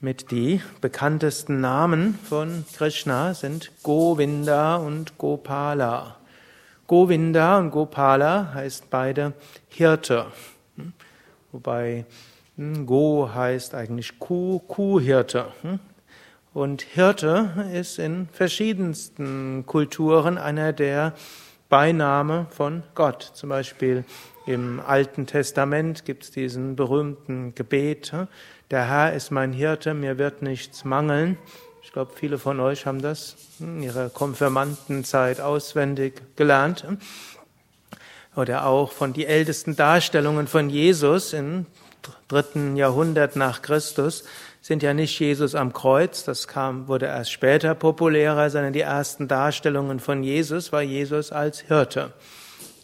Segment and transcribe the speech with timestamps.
[0.00, 6.16] Mit die bekanntesten Namen von Krishna sind Govinda und Gopala.
[6.86, 9.32] Govinda und Gopala heißt beide
[9.68, 10.26] Hirte.
[11.52, 12.04] Wobei
[12.56, 15.46] hm, Go heißt eigentlich Kuh, Kuhhirte.
[16.52, 21.14] Und Hirte ist in verschiedensten Kulturen einer der
[21.68, 23.22] Beiname von Gott.
[23.22, 24.04] Zum Beispiel
[24.46, 28.12] im Alten Testament gibt es diesen berühmten Gebet,
[28.74, 31.38] der Herr ist mein Hirte, mir wird nichts mangeln.
[31.84, 36.84] Ich glaube, viele von euch haben das in ihrer Konfirmandenzeit auswendig gelernt.
[38.34, 41.66] Oder auch von die ältesten Darstellungen von Jesus im
[42.26, 44.24] dritten Jahrhundert nach Christus
[44.60, 49.28] sind ja nicht Jesus am Kreuz, das kam, wurde erst später populärer, sondern die ersten
[49.28, 52.12] Darstellungen von Jesus war Jesus als Hirte.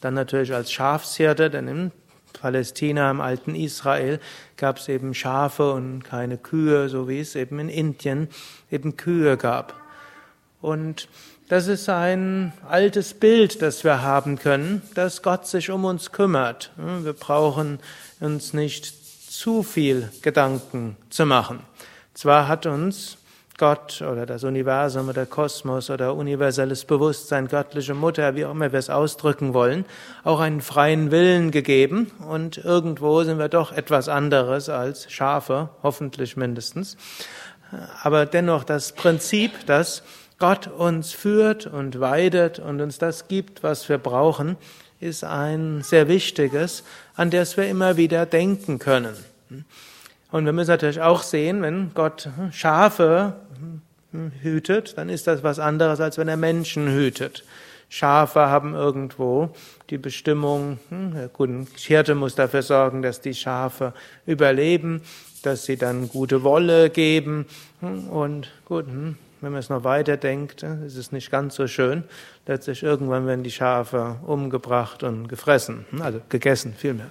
[0.03, 1.91] Dann natürlich als Schafshirte, denn im
[2.41, 4.21] Palästina, im alten Israel
[4.57, 8.29] gab es eben Schafe und keine Kühe, so wie es eben in Indien
[8.71, 9.75] eben Kühe gab.
[10.61, 11.09] Und
[11.49, 16.71] das ist ein altes Bild, das wir haben können, dass Gott sich um uns kümmert.
[16.77, 17.81] Wir brauchen
[18.21, 18.95] uns nicht
[19.31, 21.61] zu viel Gedanken zu machen.
[22.15, 23.17] Zwar hat uns
[23.61, 28.79] Gott oder das Universum oder Kosmos oder universelles Bewusstsein, göttliche Mutter, wie auch immer wir
[28.79, 29.85] es ausdrücken wollen,
[30.25, 36.39] auch einen freien Willen gegeben und irgendwo sind wir doch etwas anderes als Schafe, hoffentlich
[36.39, 36.97] mindestens.
[38.03, 40.05] Aber dennoch das Prinzip, dass
[40.39, 44.57] Gott uns führt und weidet und uns das gibt, was wir brauchen,
[45.01, 46.83] ist ein sehr wichtiges,
[47.15, 49.15] an das wir immer wieder denken können.
[50.33, 53.35] Und wir müssen natürlich auch sehen, wenn Gott Schafe
[54.43, 57.45] hütet, dann ist das was anderes, als wenn er Menschen hütet.
[57.89, 59.51] Schafe haben irgendwo
[59.91, 61.29] die Bestimmung, hm,
[61.77, 63.93] Hirte muss dafür sorgen, dass die Schafe
[64.27, 65.03] überleben,
[65.43, 67.47] dass sie dann gute Wolle geben
[67.81, 71.67] hm, und gut, hm, wenn man es noch weiter denkt, ist es nicht ganz so
[71.67, 72.05] schön.
[72.47, 77.09] Letztlich irgendwann werden die Schafe umgebracht und gefressen, also gegessen vielmehr.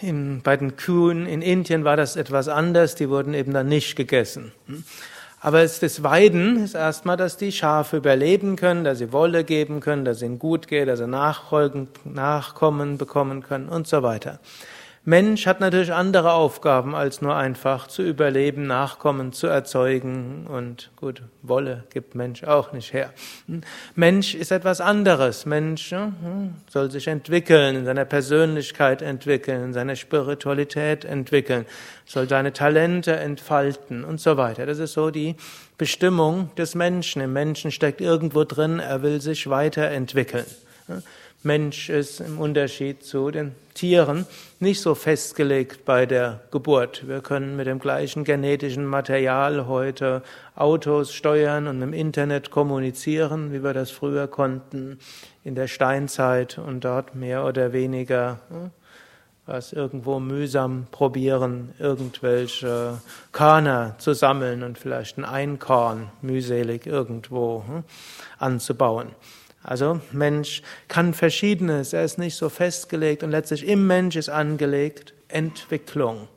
[0.00, 3.94] In, bei den Kühen in Indien war das etwas anders, die wurden eben dann nicht
[3.94, 4.52] gegessen.
[5.40, 10.04] Aber das Weiden ist erstmal, dass die Schafe überleben können, dass sie Wolle geben können,
[10.04, 14.40] dass es ihnen gut geht, dass sie Nachfolgen, Nachkommen bekommen können und so weiter.
[15.06, 21.20] Mensch hat natürlich andere Aufgaben, als nur einfach zu überleben, Nachkommen zu erzeugen und gut,
[21.42, 23.12] Wolle gibt Mensch auch nicht her.
[23.94, 25.44] Mensch ist etwas anderes.
[25.44, 31.66] Mensch hm, soll sich entwickeln, in seiner Persönlichkeit entwickeln, in seiner Spiritualität entwickeln,
[32.06, 34.64] soll seine Talente entfalten und so weiter.
[34.64, 35.36] Das ist so die
[35.76, 37.20] Bestimmung des Menschen.
[37.20, 40.46] Im Menschen steckt irgendwo drin, er will sich weiterentwickeln.
[41.42, 44.26] Mensch ist im Unterschied zu den Tieren
[44.60, 47.06] nicht so festgelegt bei der Geburt.
[47.06, 50.22] Wir können mit dem gleichen genetischen Material heute
[50.54, 54.98] Autos steuern und im Internet kommunizieren, wie wir das früher konnten
[55.42, 58.38] in der Steinzeit und dort mehr oder weniger
[59.46, 62.98] was irgendwo mühsam probieren, irgendwelche
[63.32, 67.62] Körner zu sammeln und vielleicht ein Einkorn mühselig irgendwo
[68.38, 69.08] anzubauen.
[69.64, 75.14] Also Mensch kann verschiedenes, er ist nicht so festgelegt und letztlich im Mensch ist angelegt
[75.28, 76.28] Entwicklung.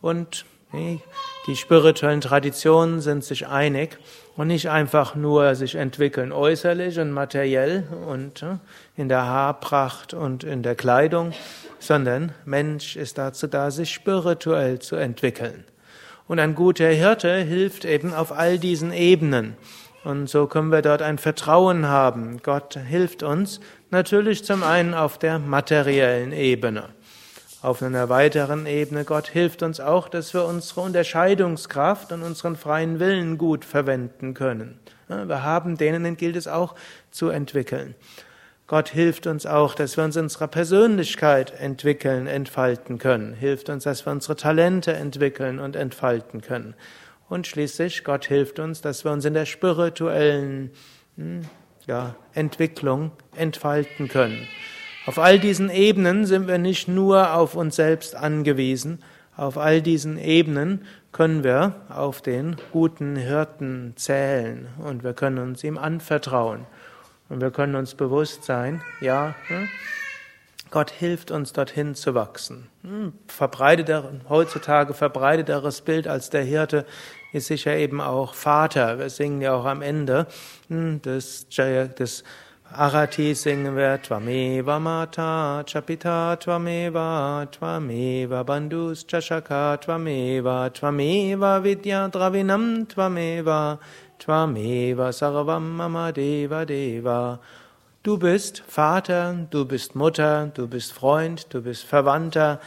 [0.00, 3.98] Und die spirituellen Traditionen sind sich einig
[4.36, 8.58] und nicht einfach nur sich entwickeln äußerlich und materiell und äh,
[8.96, 11.32] in der Haarpracht und in der Kleidung,
[11.80, 15.64] sondern Mensch ist dazu da, sich spirituell zu entwickeln.
[16.28, 19.56] Und ein guter Hirte hilft eben auf all diesen Ebenen.
[20.02, 22.40] Und so können wir dort ein Vertrauen haben.
[22.42, 26.88] Gott hilft uns natürlich zum einen auf der materiellen Ebene.
[27.62, 32.98] Auf einer weiteren Ebene, Gott hilft uns auch, dass wir unsere Unterscheidungskraft und unseren freien
[32.98, 34.78] Willen gut verwenden können.
[35.08, 36.74] Wir haben denen gilt es auch
[37.10, 37.94] zu entwickeln.
[38.66, 43.34] Gott hilft uns auch, dass wir uns unserer Persönlichkeit entwickeln, entfalten können.
[43.34, 46.74] Hilft uns, dass wir unsere Talente entwickeln und entfalten können.
[47.30, 50.72] Und schließlich, Gott hilft uns, dass wir uns in der spirituellen
[51.16, 51.42] hm,
[51.86, 54.48] ja, Entwicklung entfalten können.
[55.06, 59.02] Auf all diesen Ebenen sind wir nicht nur auf uns selbst angewiesen,
[59.36, 64.66] auf all diesen Ebenen können wir auf den guten Hirten zählen.
[64.78, 66.66] Und wir können uns ihm anvertrauen.
[67.28, 69.68] Und wir können uns bewusst sein, ja, hm,
[70.70, 72.68] Gott hilft uns dorthin zu wachsen.
[72.82, 76.86] Hm, verbreiteter, heutzutage verbreiteteres Bild als der Hirte
[77.32, 78.98] ist sicher eben auch Vater.
[78.98, 80.26] Wir singen ja auch am Ende
[80.68, 82.24] hm, des, des
[82.72, 93.80] Arati singen wir Tvameva Mata Chapita Tvameva Tvameva Bandhus Chashaka Tvameva Tvameva Vidya Dravinam Tvameva
[94.20, 97.40] Tvameva Sarvam Mama Deva Deva
[98.02, 102.58] Du bist Vater, du bist Mutter, du bist Freund, du bist Verwandter,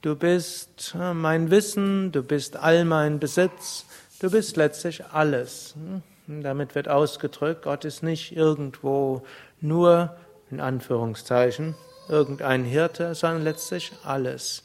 [0.00, 3.84] du bist äh, mein Wissen, du bist all mein Besitz,
[4.20, 5.74] du bist letztlich alles.
[5.74, 6.40] Hm?
[6.40, 9.26] Damit wird ausgedrückt, Gott ist nicht irgendwo
[9.60, 10.14] nur,
[10.52, 11.74] in Anführungszeichen,
[12.08, 14.62] irgendein Hirte, sondern letztlich alles.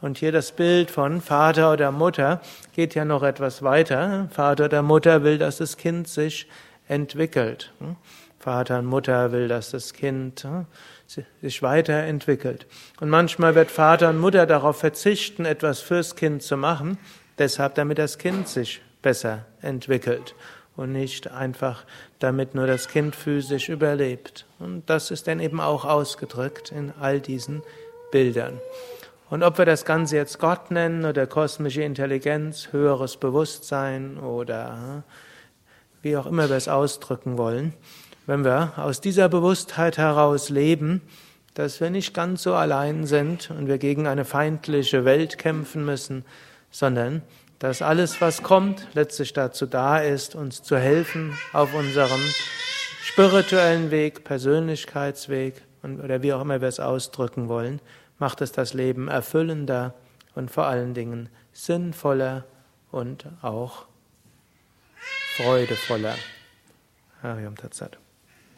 [0.00, 2.40] Und hier das Bild von Vater oder Mutter
[2.76, 4.28] geht ja noch etwas weiter.
[4.30, 6.46] Vater oder Mutter will, dass das Kind sich
[6.86, 7.72] entwickelt.
[8.44, 10.46] Vater und Mutter will, dass das Kind
[11.40, 12.66] sich weiterentwickelt.
[13.00, 16.98] Und manchmal wird Vater und Mutter darauf verzichten, etwas fürs Kind zu machen,
[17.38, 20.34] deshalb damit das Kind sich besser entwickelt
[20.76, 21.84] und nicht einfach
[22.18, 24.44] damit nur das Kind physisch überlebt.
[24.58, 27.62] Und das ist dann eben auch ausgedrückt in all diesen
[28.12, 28.60] Bildern.
[29.30, 35.02] Und ob wir das Ganze jetzt Gott nennen oder kosmische Intelligenz, höheres Bewusstsein oder
[36.02, 37.72] wie auch immer wir es ausdrücken wollen,
[38.26, 41.02] wenn wir aus dieser Bewusstheit heraus leben,
[41.54, 46.24] dass wir nicht ganz so allein sind und wir gegen eine feindliche Welt kämpfen müssen,
[46.70, 47.22] sondern
[47.60, 52.20] dass alles, was kommt, letztlich dazu da ist, uns zu helfen auf unserem
[53.02, 57.80] spirituellen Weg, Persönlichkeitsweg oder wie auch immer wir es ausdrücken wollen,
[58.18, 59.94] macht es das Leben erfüllender
[60.34, 62.44] und vor allen Dingen sinnvoller
[62.90, 63.86] und auch
[65.36, 66.16] freudevoller.
[67.22, 68.03] Hariam Tatsat.